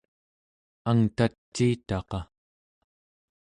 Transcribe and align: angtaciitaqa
angtaciitaqa 0.89 2.19